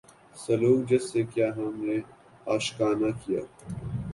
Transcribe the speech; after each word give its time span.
سلوک 0.35 0.79
جس 0.89 1.03
سے 1.11 1.21
کیا 1.33 1.49
ہم 1.57 1.73
نے 1.85 1.97
عاشقانہ 2.47 3.09
کیا 3.21 3.41